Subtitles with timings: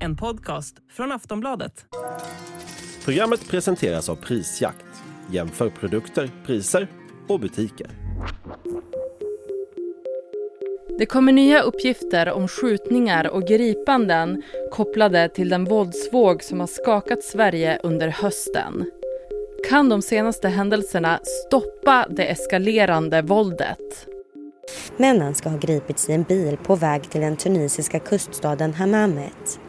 [0.00, 1.86] En podcast från Aftonbladet.
[3.04, 4.84] Programmet presenteras av Prisjakt.
[5.30, 6.88] Jämför produkter, priser
[7.28, 7.86] och butiker.
[10.98, 14.42] Det kommer nya uppgifter om skjutningar och gripanden
[14.72, 18.90] kopplade till den våldsvåg som har skakat Sverige under hösten.
[19.68, 24.08] Kan de senaste händelserna stoppa det eskalerande våldet?
[24.96, 29.60] Männen ska ha gripits i en bil på väg till den tunisiska kuststaden Hammamet.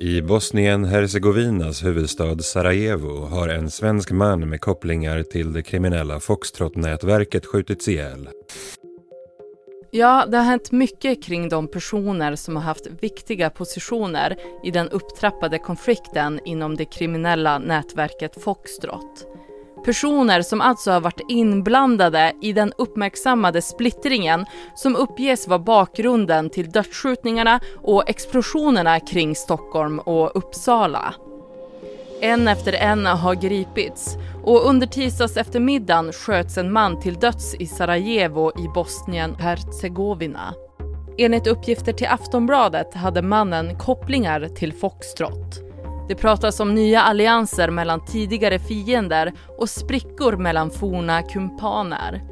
[0.00, 7.88] I Bosnien-Hercegovinas huvudstad Sarajevo har en svensk man med kopplingar till det kriminella Foxtrot-nätverket skjutits
[7.88, 8.28] ihjäl.
[9.90, 14.88] Ja, det har hänt mycket kring de personer som har haft viktiga positioner i den
[14.88, 19.26] upptrappade konflikten inom det kriminella nätverket Foxtrot.
[19.86, 26.70] Personer som alltså har varit inblandade i den uppmärksammade splittringen som uppges vara bakgrunden till
[26.70, 31.14] dödsskjutningarna och explosionerna kring Stockholm och Uppsala.
[32.20, 37.66] En efter en har gripits och under tisdags eftermiddagen sköts en man till döds i
[37.66, 40.54] Sarajevo i Bosnien-Hercegovina.
[41.18, 45.65] Enligt uppgifter till Aftonbladet hade mannen kopplingar till Foxtrot.
[46.08, 52.22] Det pratas om nya allianser mellan tidigare fiender och sprickor mellan forna kumpaner.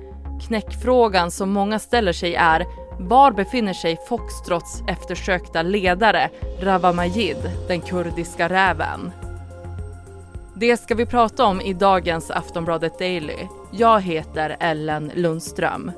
[0.46, 2.66] Knäckfrågan som många ställer sig är
[2.98, 6.30] var befinner sig Foxtrots eftersökta ledare
[6.60, 7.36] Rawa Majid,
[7.68, 9.12] den kurdiska räven?
[10.56, 13.48] Det ska vi prata om i dagens Aftonbladet Daily.
[13.70, 15.92] Jag heter Ellen Lundström.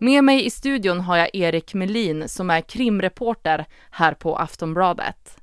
[0.00, 5.36] Med mig i studion har jag Erik Melin som är krimreporter här på Aftonbladet.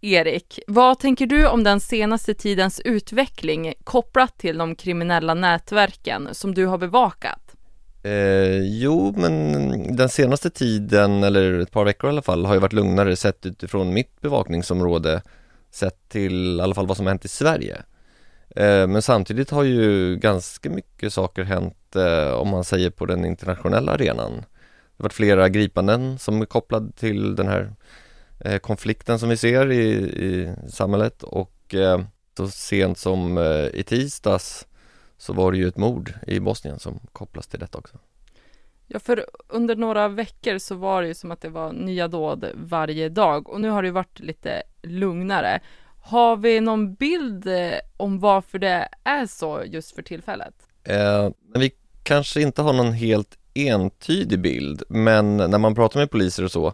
[0.00, 6.54] Erik, vad tänker du om den senaste tidens utveckling kopplat till de kriminella nätverken som
[6.54, 7.56] du har bevakat?
[8.02, 12.60] Eh, jo, men den senaste tiden, eller ett par veckor i alla fall, har ju
[12.60, 15.22] varit lugnare sett utifrån mitt bevakningsområde
[15.70, 17.82] sett till i alla fall vad som har hänt i Sverige.
[18.50, 23.24] Eh, men samtidigt har ju ganska mycket saker hänt eh, om man säger på den
[23.24, 24.32] internationella arenan.
[24.32, 27.72] Det har varit flera gripanden som är kopplade till den här
[28.40, 31.52] eh, konflikten som vi ser i, i samhället och
[32.36, 33.38] så sent som
[33.74, 34.66] i tisdags
[35.18, 37.98] så var det ju ett mord i Bosnien som kopplas till detta också.
[38.86, 42.46] Ja, för under några veckor så var det ju som att det var nya dåd
[42.54, 45.60] varje dag och nu har det varit lite lugnare.
[46.08, 50.54] Har vi någon bild eh, om varför det är så just för tillfället?
[50.84, 51.72] Eh, vi
[52.02, 56.72] kanske inte har någon helt entydig bild, men när man pratar med poliser och så,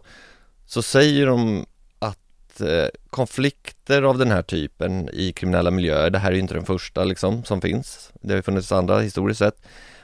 [0.65, 1.65] så säger de
[1.99, 6.53] att eh, konflikter av den här typen i kriminella miljöer, det här är ju inte
[6.53, 9.61] den första liksom som finns, det har ju funnits andra historiskt sett,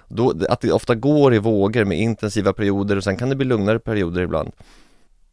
[0.07, 3.46] då, att det ofta går i vågor med intensiva perioder och sen kan det bli
[3.46, 4.51] lugnare perioder ibland.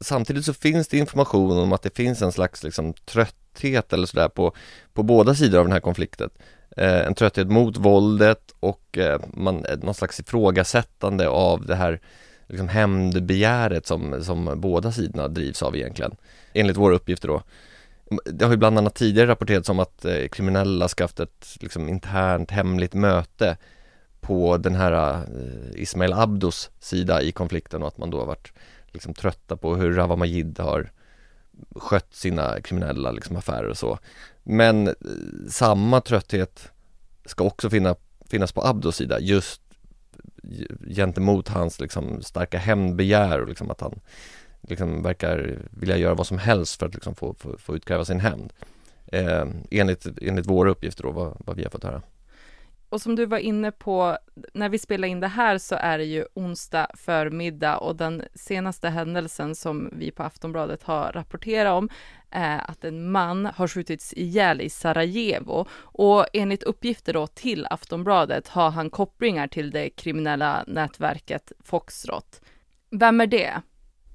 [0.00, 2.94] Samtidigt så finns det information om att det finns en slags liksom,
[3.56, 4.53] trötthet eller sådär på,
[4.94, 6.31] på båda sidor av den här konflikten.
[6.77, 12.00] Eh, en trötthet mot våldet och eh, man, eh, någon slags ifrågasättande av det här
[12.49, 16.17] liksom, hämndbegäret som, som båda sidorna drivs av egentligen.
[16.55, 17.43] Enligt våra uppgifter då.
[18.11, 21.56] Mm, det har ju bland annat tidigare rapporterats om att eh, kriminella ska haft ett
[21.61, 23.56] liksom, internt hemligt möte
[24.21, 28.53] på den här eh, Ismail Abdos sida i konflikten och att man då har varit
[28.87, 30.91] liksom trötta på hur Rawa Majid har
[31.77, 33.99] skött sina kriminella liksom, affärer och så.
[34.43, 34.94] Men eh,
[35.49, 36.71] samma trötthet
[37.25, 37.97] ska också finna,
[38.31, 39.62] finnas på Abdos sida just
[40.43, 44.00] eh, gentemot hans liksom, starka hämndbegär och liksom, att han
[44.61, 48.21] liksom, verkar vilja göra vad som helst för att liksom, få, få, få utkräva sin
[48.21, 48.53] hämnd.
[49.06, 52.03] Eh, enligt, enligt våra uppgifter då, vad, vad vi har fått höra
[52.96, 54.18] och som du var inne på,
[54.54, 58.88] när vi spelar in det här så är det ju onsdag förmiddag och den senaste
[58.88, 61.88] händelsen som vi på Aftonbladet har rapporterat om
[62.30, 68.48] är att en man har skjutits ihjäl i Sarajevo och enligt uppgifter då till Aftonbladet
[68.48, 72.40] har han kopplingar till det kriminella nätverket Foxtrot.
[72.90, 73.62] Vem är det?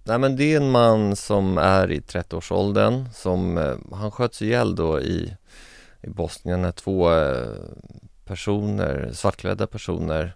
[0.03, 4.75] Nej men det är en man som är i 30-årsåldern som, eh, han sköts ihjäl
[4.75, 5.35] då i,
[6.01, 7.47] i Bosnien när två eh,
[8.31, 10.35] personer, svartklädda personer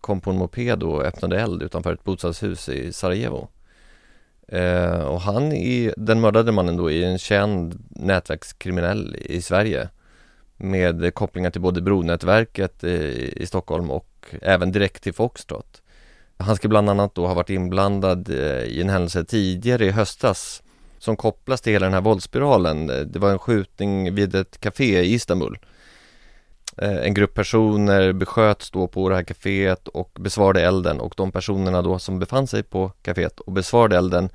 [0.00, 3.48] kom på en moped och öppnade eld utanför ett bostadshus i Sarajevo.
[4.48, 9.88] Eh, och han är, den mördade mannen då är en känd nätverkskriminell i Sverige
[10.56, 15.82] med kopplingar till både Bronätverket i, i Stockholm och även direkt till Foxtrot.
[16.36, 20.62] Han ska bland annat då ha varit inblandad eh, i en händelse tidigare i höstas
[20.98, 22.86] som kopplas till hela den här våldsspiralen.
[22.86, 25.73] Det var en skjutning vid ett café i Istanbul eh,
[26.76, 31.82] en grupp personer besköts då på det här kaféet och besvarade elden och de personerna
[31.82, 34.28] då som befann sig på kaféet och besvarade elden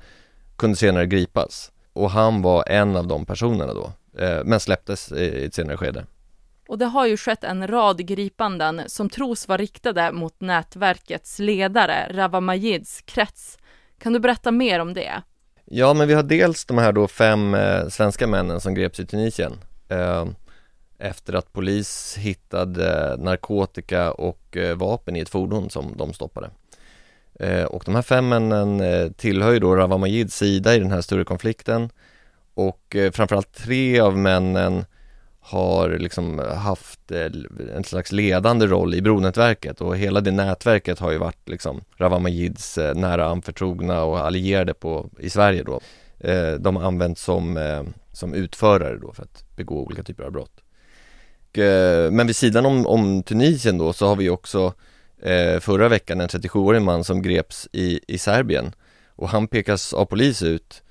[0.56, 5.44] kunde senare gripas och han var en av de personerna då eh, men släpptes i
[5.44, 6.04] ett senare skede.
[6.68, 12.08] Och det har ju skett en rad gripanden som tros vara riktade mot nätverkets ledare
[12.10, 13.58] Rawa Majids krets.
[13.98, 15.22] Kan du berätta mer om det?
[15.64, 19.06] Ja, men vi har dels de här då fem eh, svenska männen som greps i
[19.06, 19.52] Tunisien
[19.88, 20.26] eh,
[21.00, 26.50] efter att polis hittade narkotika och eh, vapen i ett fordon som de stoppade.
[27.34, 30.90] Eh, och de här fem männen eh, tillhör ju då Rawa Majids sida i den
[30.90, 31.90] här större konflikten
[32.54, 34.84] och framförallt tre av männen
[35.40, 37.10] har liksom haft
[37.76, 42.18] en slags ledande roll i bronätverket och hela det nätverket har ju varit liksom Rawa
[42.18, 45.80] Majids nära anförtrogna och allierade på, i Sverige då.
[46.58, 47.58] De har använts som,
[48.12, 50.60] som utförare då för att begå olika typer av brott.
[51.58, 54.74] Eh, men vid sidan om, om Tunisien då så har vi också
[55.22, 58.72] eh, förra veckan en 37-årig man som greps i, i Serbien
[59.08, 60.82] och han pekas av polis ut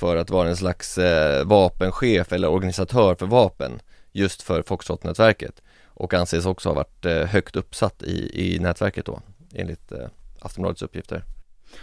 [0.00, 3.80] för att vara en slags eh, vapenchef eller organisatör för vapen
[4.12, 9.20] just för Foxtrot-nätverket och anses också ha varit högt uppsatt i, i nätverket då
[9.54, 10.06] enligt eh,
[10.40, 11.22] Aftonbladets uppgifter.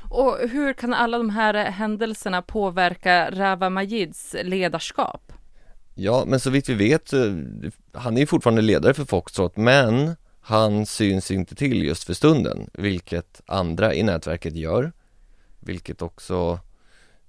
[0.09, 5.32] Och hur kan alla de här händelserna påverka Rawa Majids ledarskap?
[5.95, 7.33] Ja, men så vitt vi vet, eh,
[7.91, 12.69] han är ju fortfarande ledare för Foxtrot, men han syns inte till just för stunden,
[12.73, 14.91] vilket andra i nätverket gör,
[15.59, 16.59] vilket också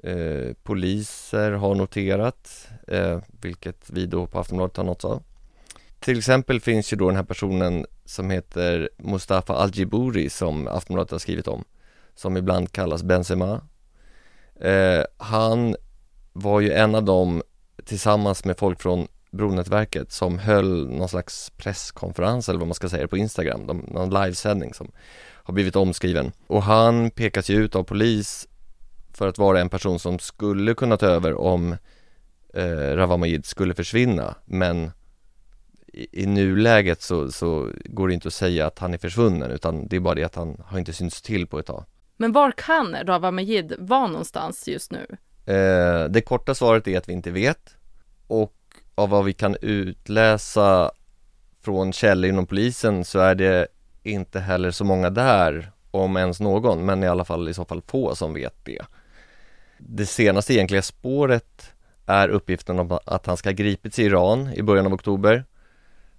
[0.03, 5.23] eh, poliser har noterat eh, vilket vi då på Aftonbladet har nåtts av.
[6.01, 11.19] Till exempel finns ju då den här personen som heter Mustafa Al-Jibouri som Aftonbladet har
[11.19, 11.65] skrivit om,
[12.15, 13.61] som ibland kallas Benzema.
[14.61, 15.77] Eh, han
[16.33, 17.43] var ju en av dem
[17.87, 23.09] tillsammans med folk från Bronätverket som höll någon slags presskonferens eller vad man ska säga
[23.09, 24.91] på Instagram, de, någon livesändning som
[25.45, 26.33] har blivit omskriven.
[26.47, 28.49] Och han pekas ju ut av polis
[29.13, 31.77] för att vara en person som skulle kunna ta över om
[32.55, 34.91] eh, Ravamajid skulle försvinna men
[35.87, 39.89] i, i nuläget så, så går det inte att säga att han är försvunnen utan
[39.89, 41.85] det är bara det att han har inte synts till på ett tag.
[42.17, 45.17] Men var kan Rawa Majid vara någonstans just nu?
[45.47, 47.77] Eh, det korta svaret är att vi inte vet.
[48.27, 48.55] Och
[48.95, 50.91] av vad vi kan utläsa
[51.63, 53.67] från källor inom polisen så är det
[54.03, 57.83] inte heller så många där, om ens någon, men i alla fall i så fall
[57.87, 58.83] få som vet det.
[59.79, 61.73] Det senaste egentliga spåret
[62.07, 65.45] är uppgiften om att han ska ha gripits i Iran i början av oktober.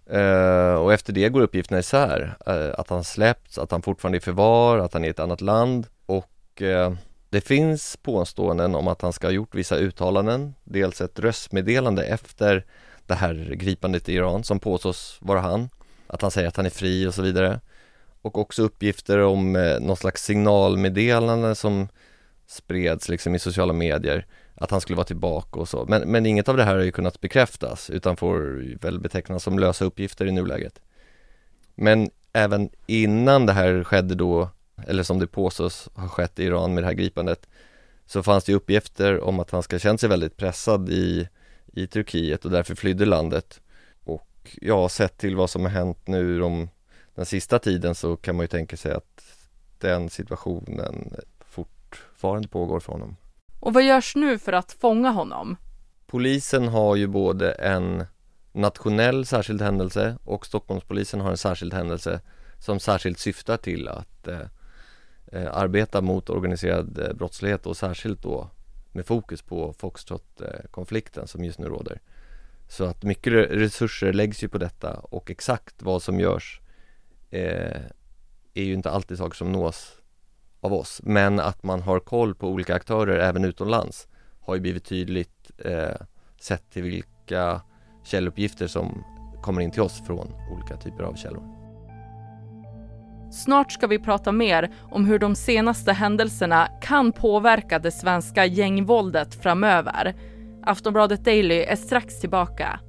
[0.10, 4.20] Eh, och efter det går uppgifterna isär, Eh, att han släppts, att han fortfarande är
[4.20, 5.88] i förvar, att han är i ett annat land.
[6.06, 6.94] Och eh,
[7.36, 12.66] det finns påståenden om att han ska ha gjort vissa uttalanden, dels ett röstmeddelande efter
[13.06, 15.70] det här gripandet i Iran som påstås vara han,
[16.08, 17.60] att han säger att han är fri och så vidare
[18.22, 21.88] och också uppgifter om eh, någon slags signalmeddelande som
[22.48, 25.86] spreds liksom i sociala medier att han skulle vara tillbaka och så.
[25.90, 29.60] Men, men inget av det här har ju kunnat bekräftas utan får väl betecknas som
[29.60, 30.82] lösa uppgifter i nuläget.
[31.76, 34.50] Men även innan det här skedde då,
[34.88, 37.48] eller som det påstås ha skett i Iran med det här gripandet,
[38.06, 41.28] så fanns det uppgifter om att han ska känt sig väldigt pressad i,
[41.66, 43.62] i Turkiet och därför flydde landet.
[44.04, 46.70] Och ja, sett till vad som har hänt nu de,
[47.16, 49.24] den sista tiden så kan man ju tänka sig att
[49.80, 53.16] den situationen fortfarande pågår för honom.
[53.60, 55.58] Och vad görs nu för att fånga honom?
[56.08, 58.06] Polisen har ju både en
[58.52, 62.22] nationell särskild händelse och Stockholmspolisen har en särskild händelse
[62.60, 64.40] som särskilt syftar till att eh
[65.32, 68.50] Eh, arbeta mot organiserad eh, brottslighet och särskilt då
[68.92, 72.02] med fokus på Foxtrot-konflikten som just nu råder.
[72.68, 76.62] Så att mycket resurser läggs ju på detta och exakt vad som görs
[77.30, 77.82] eh,
[78.54, 79.92] är ju inte alltid saker som nås
[80.62, 81.02] av oss.
[81.04, 84.08] Men att man har koll på olika aktörer även utomlands
[84.42, 85.96] har ju blivit tydligt eh,
[86.42, 87.62] sett till vilka
[88.04, 89.04] källuppgifter som
[89.42, 91.55] kommer in till oss från olika typer av källor.
[93.36, 99.44] Snart ska vi prata mer om hur de senaste händelserna kan påverka det svenska gängvåldet
[99.44, 100.16] framöver.
[100.64, 102.80] Aftonbladet Daily är strax tillbaka.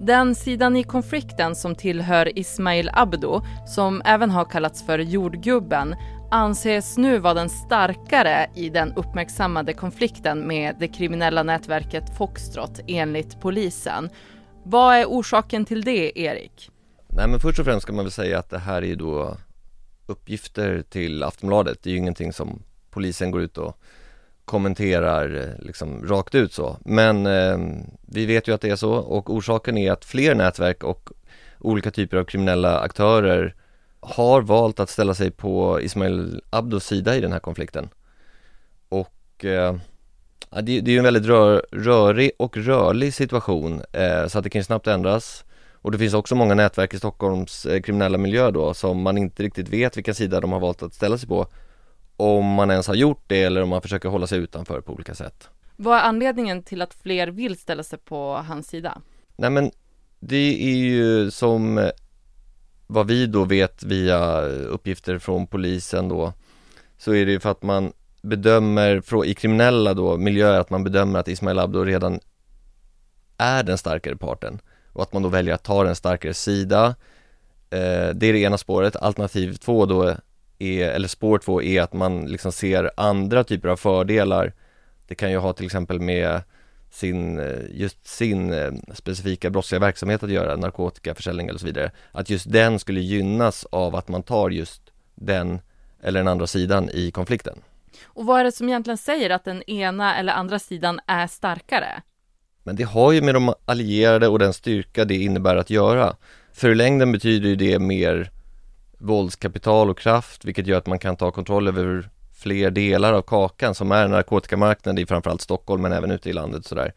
[0.00, 5.94] Den sidan i konflikten som tillhör Ismail Abdo, som även har kallats för jordgubben,
[6.30, 13.40] anses nu vara den starkare i den uppmärksammade konflikten med det kriminella nätverket Foxtrot enligt
[13.40, 14.10] polisen.
[14.68, 16.70] Vad är orsaken till det, Erik?
[17.08, 19.36] Nej men först och främst ska man väl säga att det här är ju då
[20.06, 21.82] uppgifter till Aftonbladet.
[21.82, 23.78] Det är ju ingenting som polisen går ut och,
[24.46, 26.76] kommenterar eh, liksom rakt ut så.
[26.84, 27.58] Men eh,
[28.00, 31.10] vi vet ju att det är så och orsaken är att fler nätverk och
[31.58, 33.54] olika typer av kriminella aktörer
[34.00, 37.88] har valt att ställa sig på Ismail Abdos sida i den här konflikten.
[38.88, 39.76] Och eh,
[40.50, 44.50] det, det är ju en väldigt rör, rörig och rörlig situation eh, så att det
[44.50, 45.44] kan snabbt ändras.
[45.72, 49.42] Och det finns också många nätverk i Stockholms eh, kriminella miljö då som man inte
[49.42, 51.46] riktigt vet vilka sida de har valt att ställa sig på.
[52.16, 55.14] Om man ens har gjort det eller om man försöker hålla sig utanför på olika
[55.14, 55.48] sätt.
[55.76, 59.00] Vad är anledningen till att fler vill ställa sig på hans sida?
[59.36, 59.70] Nej men
[60.20, 61.90] det är ju som eh,
[62.86, 66.32] vad vi då vet via uppgifter från polisen då
[66.98, 67.92] så är det ju för att man
[68.26, 72.20] bedömer i kriminella då miljöer att man bedömer att Ismail Abdo redan
[73.36, 74.60] är den starkare parten
[74.92, 76.86] och att man då väljer att ta den starkare sida.
[77.70, 80.16] Eh, Det är det ena spåret, alternativ två då
[80.58, 84.52] är, eller spår två är att man liksom ser andra typer av fördelar.
[85.06, 86.42] Det kan ju ha till exempel med
[86.90, 91.90] sin, eh, just sin eh, specifika brottsliga verksamhet att göra, narkotikaförsäljning eller så vidare.
[92.12, 94.82] Att just den skulle gynnas av att man tar just
[95.14, 95.60] den
[96.02, 97.58] eller den andra sidan i konflikten.
[98.04, 102.02] Och vad är det som egentligen säger att den ena eller andra sidan är starkare?
[102.62, 106.16] Men det har ju med de allierade och den styrka det innebär att göra.
[106.52, 108.30] För i längden betyder ju det mer
[108.98, 113.74] våldskapital och kraft, vilket gör att man kan ta kontroll över fler delar av kakan
[113.74, 116.92] som är narkotikamarknaden i framförallt Stockholm men även ute i landet sådär.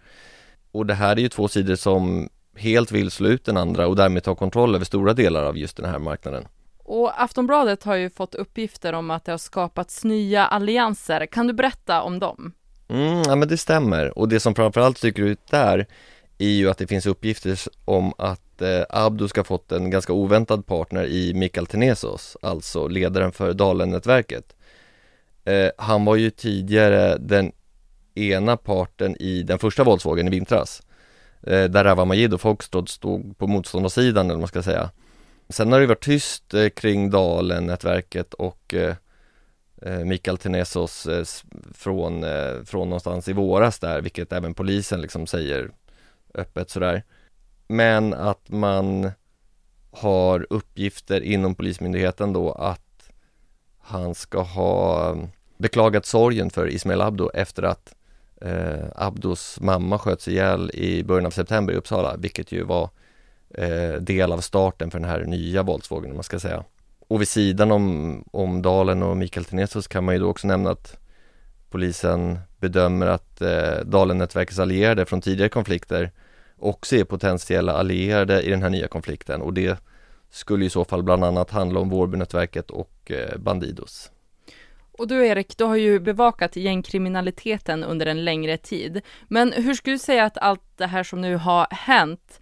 [0.71, 3.95] Och det här är ju två sidor som helt vill slå ut den andra och
[3.95, 6.45] därmed ta kontroll över stora delar av just den här marknaden.
[6.89, 11.25] Och Aftonbladet har ju fått uppgifter om att det har skapats nya allianser.
[11.25, 12.53] Kan du berätta om dem?
[12.87, 15.85] Mm, ja men det stämmer och det som framförallt sticker ut där
[16.37, 20.65] är ju att det finns uppgifter om att eh, Abdo ska fått en ganska oväntad
[20.65, 24.55] partner i Mikael Tenesos, alltså ledaren för Dalen-nätverket.
[25.45, 27.51] Eh, han var ju tidigare den
[28.15, 30.81] ena parten i den första våldsvågen i vintras,
[31.41, 34.89] eh, där Rawa Majid och Foxtrot stod på motståndarsidan eller vad man ska säga.
[35.49, 38.95] Sen har det varit tyst eh, kring Dalen-nätverket och eh,
[39.81, 41.25] eh Mikael Tenesos eh,
[41.73, 45.71] från, eh, från någonstans i våras där, vilket även polisen liksom säger
[46.33, 47.03] öppet sådär.
[47.67, 49.11] Men att man
[49.91, 53.09] har uppgifter inom Polismyndigheten då att
[53.79, 55.27] han ska ha mm,
[55.57, 57.95] beklagat sorgen för Ismail Abdo efter att
[58.41, 62.89] eh, Abdos mamma sköts ihjäl i början av september i Uppsala, vilket ju var
[63.53, 66.63] eh, del av starten för den här nya våldsvågen, om man ska säga.
[67.07, 70.71] Och vid sidan om, om Dalen och Mikael Tenesos kan man ju då också nämna
[70.71, 70.97] att
[71.69, 76.11] polisen bedömer att eh, Dalen-nätverkets allierade från tidigare konflikter
[76.57, 79.79] också är potentiella allierade i den här nya konflikten och det
[80.29, 84.11] skulle i så fall bland annat handla om Vårbynätverket och eh, Bandidos.
[84.91, 89.01] Och du Erik, du har ju bevakat gängkriminaliteten under en längre tid.
[89.27, 92.39] Men hur skulle du säga att allt det här som nu har hänt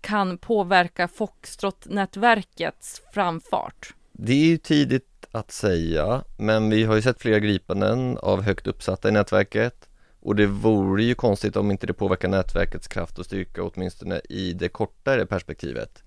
[0.00, 3.94] kan påverka Foxtrot-nätverkets framfart?
[4.12, 8.66] Det är ju tidigt att säga, men vi har ju sett flera gripanden av högt
[8.66, 9.88] uppsatta i nätverket
[10.20, 14.52] och det vore ju konstigt om inte det påverkar nätverkets kraft och styrka åtminstone i
[14.52, 16.02] det kortare perspektivet.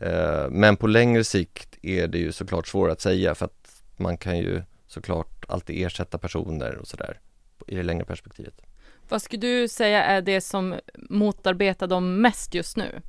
[0.00, 4.16] Eh, men på längre sikt är det ju såklart svårt att säga för att man
[4.16, 7.20] kan ju såklart alltid ersätta personer och sådär
[7.66, 8.60] i det längre perspektivet.
[9.08, 10.74] Vad skulle du säga är det som
[11.10, 13.02] motarbetar dem mest just nu?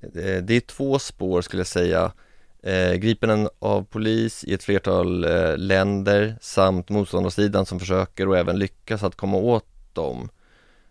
[0.00, 2.12] Eh, det är två spår skulle jag säga
[2.62, 8.58] eh, gripanden av polis i ett flertal eh, länder samt motståndarsidan som försöker och även
[8.58, 10.28] lyckas att komma åt dem.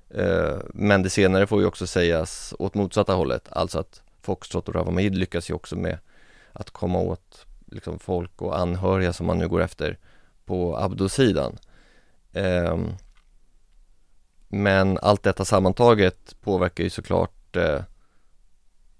[0.10, 4.76] Eh, men det senare får ju också sägas åt motsatta hållet, alltså att Foxtrot och
[4.76, 5.98] Ravamid lyckas ju också med
[6.54, 9.98] att komma åt liksom, folk och anhöriga som man nu går efter
[10.46, 11.58] på Abdo-sidan.
[12.34, 12.90] Ehm,
[14.54, 17.82] men allt detta sammantaget påverkar ju såklart eh,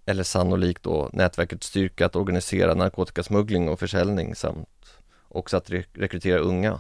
[0.06, 6.40] eller sannolikt då nätverkets styrka att organisera narkotikasmuggling och försäljning samt också att re rekrytera
[6.40, 6.80] unga.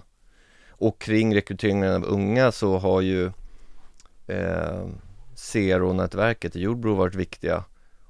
[0.69, 3.31] Och kring rekryteringen av unga så har ju
[4.27, 4.87] eh,
[5.35, 7.63] Zero-nätverket i Jordbro varit viktiga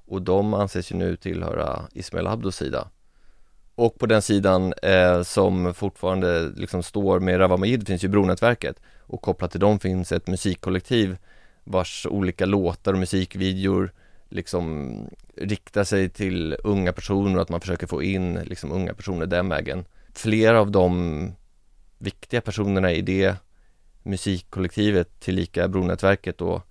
[0.06, 2.88] och de anses ju nu tillhöra Ismail Abdos sida.
[3.76, 9.22] Och på den sidan eh, som fortfarande liksom står med Ravamid finns ju Bronätverket och
[9.22, 11.18] kopplat till dem finns ett musikkollektiv
[11.64, 13.92] vars olika låtar och musikvideor
[14.30, 14.96] liksom
[15.36, 19.50] riktar sig till unga personer och att man försöker få in liksom unga personer den
[19.50, 19.86] vägen.
[20.14, 21.32] Flera av de
[21.98, 23.36] viktiga personerna i det
[24.04, 26.62] musikkollektivet tillika Bronätverket då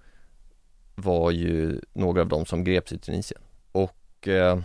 [0.95, 3.41] var ju några av dem som greps i Tunisien.
[3.73, 4.59] Och eh,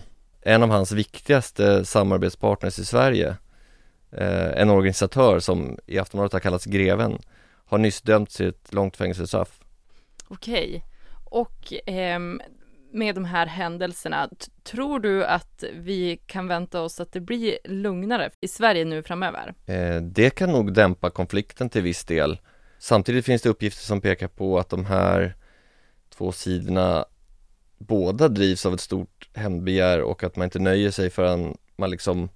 [0.48, 3.36] en av hans viktigaste samarbetspartners i Sverige,
[4.12, 7.20] eh, en organisatör som i Aftonbladet har kallats Greven,
[7.66, 9.60] har nyss dömts till ett långt fängelsestraff.
[10.28, 10.86] Okej.
[11.24, 12.42] Och ehm,
[12.92, 14.30] med de här händelserna,
[14.64, 19.54] tror du att vi kan vänta oss att det blir lugnare i Sverige nu framöver?
[19.66, 22.40] Eh, det kan nog dämpa konflikten till viss del.
[22.80, 25.36] Samtidigt finns det uppgifter som pekar på att de här
[26.10, 27.06] två sidorna
[27.78, 32.30] båda drivs av ett stort hämndbegär och att man inte nöjer sig förrän man liksom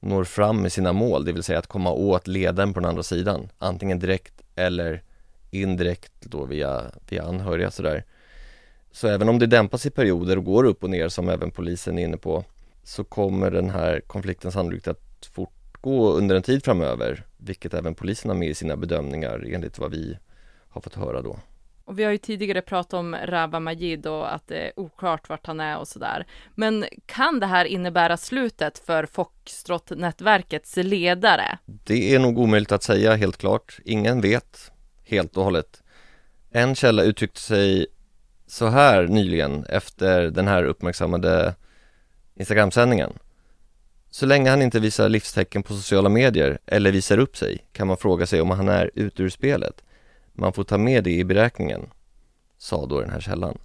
[0.00, 3.02] når fram med sina mål, det vill säga att komma åt ledaren på den andra
[3.02, 5.02] sidan, antingen direkt eller
[5.50, 8.04] indirekt då via, via anhöriga sådär.
[8.92, 11.98] Så även om det dämpas i perioder och går upp och ner som även polisen
[11.98, 12.44] är inne på,
[12.84, 18.30] så kommer den här konflikten sannolikt att fortgå under en tid framöver, vilket även polisen
[18.30, 20.18] har med i sina bedömningar enligt vad vi
[20.68, 21.38] har fått höra då.
[21.84, 25.46] Och vi har ju tidigare pratat om Rawa Majid och att det är oklart vart
[25.46, 26.26] han är och sådär.
[26.54, 31.58] Men kan det här innebära slutet för Foxtrot-nätverkets ledare?
[31.66, 33.78] Det är nog omöjligt att säga helt klart.
[33.84, 34.72] Ingen vet
[35.04, 35.82] helt och hållet.
[36.50, 37.86] En källa uttryckte sig
[38.46, 41.54] så här nyligen efter den här uppmärksammade
[42.34, 43.12] Instagramsändningen.
[44.10, 47.96] Så länge han inte visar livstecken på sociala medier eller visar upp sig kan man
[47.96, 49.82] fråga sig om han är ute ur spelet.
[50.42, 51.80] Man får ta med det i beräkningen,
[52.58, 53.58] sa då den här källan.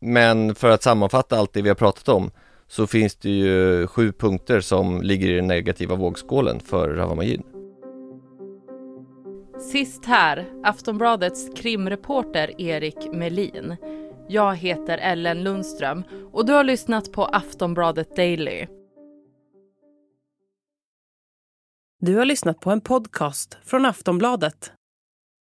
[0.00, 2.30] Men för att sammanfatta allt det vi har pratat om
[2.66, 7.42] så finns det ju sju punkter som ligger i den negativa vågskålen för Rawa Majid.
[9.72, 13.76] Sist här, Aftonbladets krimreporter Erik Melin.
[14.28, 18.66] Jag heter Ellen Lundström och du har lyssnat på Aftonbladet Daily.
[22.00, 24.72] Du har lyssnat på en podcast från Aftonbladet.